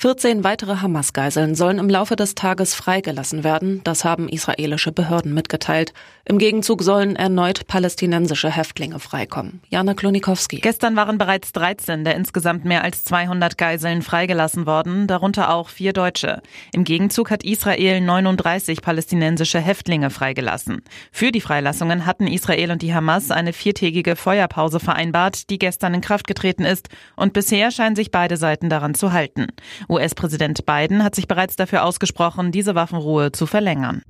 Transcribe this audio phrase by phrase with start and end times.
[0.00, 3.82] 14 weitere Hamas-Geiseln sollen im Laufe des Tages freigelassen werden.
[3.84, 5.92] Das haben israelische Behörden mitgeteilt.
[6.24, 9.60] Im Gegenzug sollen erneut palästinensische Häftlinge freikommen.
[9.68, 10.60] Jana Klonikowski.
[10.60, 15.92] Gestern waren bereits 13 der insgesamt mehr als 200 Geiseln freigelassen worden, darunter auch vier
[15.92, 16.40] Deutsche.
[16.72, 20.80] Im Gegenzug hat Israel 39 palästinensische Häftlinge freigelassen.
[21.12, 26.00] Für die Freilassungen hatten Israel und die Hamas eine viertägige Feuerpause vereinbart, die gestern in
[26.00, 26.88] Kraft getreten ist.
[27.16, 29.48] Und bisher scheinen sich beide Seiten daran zu halten.
[29.90, 34.02] US-Präsident Biden hat sich bereits dafür ausgesprochen, diese Waffenruhe zu verlängern.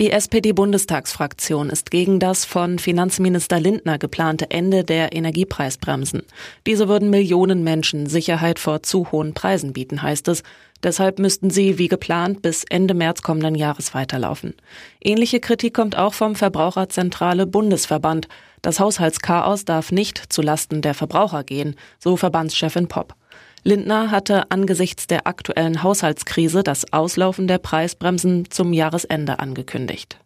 [0.00, 6.22] Die SPD-Bundestagsfraktion ist gegen das von Finanzminister Lindner geplante Ende der Energiepreisbremsen.
[6.68, 10.44] Diese würden Millionen Menschen Sicherheit vor zu hohen Preisen bieten, heißt es.
[10.84, 14.54] Deshalb müssten sie, wie geplant, bis Ende März kommenden Jahres weiterlaufen.
[15.02, 18.28] Ähnliche Kritik kommt auch vom Verbraucherzentrale Bundesverband.
[18.62, 23.16] Das Haushaltschaos darf nicht zulasten der Verbraucher gehen, so Verbandschefin Popp.
[23.64, 30.18] Lindner hatte angesichts der aktuellen Haushaltskrise das Auslaufen der Preisbremsen zum Jahresende angekündigt.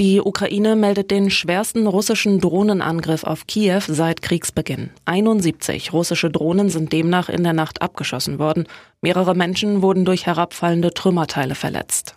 [0.00, 4.90] Die Ukraine meldet den schwersten russischen Drohnenangriff auf Kiew seit Kriegsbeginn.
[5.06, 8.68] 71 russische Drohnen sind demnach in der Nacht abgeschossen worden.
[9.02, 12.14] Mehrere Menschen wurden durch herabfallende Trümmerteile verletzt.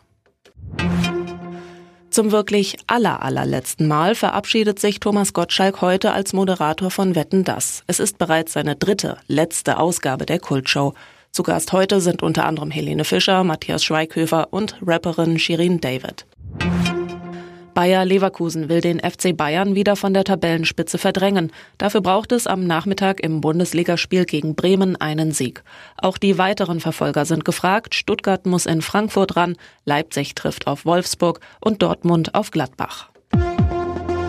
[2.11, 7.85] Zum wirklich aller allerletzten Mal verabschiedet sich Thomas Gottschalk heute als Moderator von Wetten Das.
[7.87, 10.93] Es ist bereits seine dritte, letzte Ausgabe der Kultshow.
[11.31, 16.25] Zu Gast heute sind unter anderem Helene Fischer, Matthias Schweighöfer und Rapperin Shirin David.
[17.81, 21.51] Bayer Leverkusen will den FC Bayern wieder von der Tabellenspitze verdrängen.
[21.79, 25.63] Dafür braucht es am Nachmittag im Bundesligaspiel gegen Bremen einen Sieg.
[25.97, 27.95] Auch die weiteren Verfolger sind gefragt.
[27.95, 33.09] Stuttgart muss in Frankfurt ran, Leipzig trifft auf Wolfsburg und Dortmund auf Gladbach.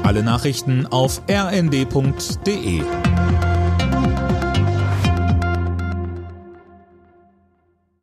[0.02, 2.80] Alle Nachrichten auf rnd.de